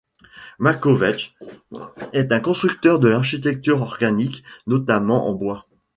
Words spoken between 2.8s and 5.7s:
de l'architecture organique, notamment en bois.